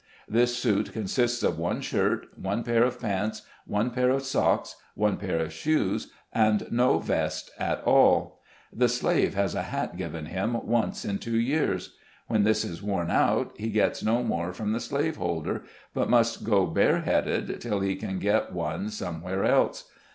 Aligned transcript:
This 0.27 0.57
suit 0.57 0.91
consists 0.93 1.43
of 1.43 1.59
one 1.59 1.79
shirt, 1.79 2.25
one 2.35 2.63
pair 2.63 2.81
of 2.83 2.99
pants, 2.99 3.43
one 3.67 3.91
pair 3.91 4.09
of 4.09 4.23
socks, 4.25 4.75
one 4.95 5.15
pair 5.17 5.37
of 5.37 5.53
shoes, 5.53 6.11
and 6.33 6.65
no 6.71 6.97
vest 6.97 7.51
at 7.59 7.83
all. 7.83 8.41
The 8.73 8.89
slave 8.89 9.35
has 9.35 9.53
a 9.53 9.61
hat 9.61 9.97
given 9.97 10.25
him 10.25 10.57
once 10.65 11.05
in 11.05 11.19
two 11.19 11.37
years; 11.39 11.97
when 12.25 12.41
this 12.41 12.65
is 12.65 12.81
worn 12.81 13.11
out, 13.11 13.51
he 13.57 13.69
gets 13.69 14.01
no 14.03 14.23
more 14.23 14.53
from 14.53 14.71
the 14.73 14.79
slave 14.79 15.17
holder, 15.17 15.65
but 15.93 16.09
must 16.09 16.37
OVERSEERS. 16.39 16.49
179 16.73 16.73
go 16.73 16.73
bareheaded 16.73 17.61
till 17.61 17.81
he 17.81 17.95
can 17.95 18.17
get 18.17 18.51
one 18.53 18.89
somewhere 18.89 19.45
else. 19.45 19.87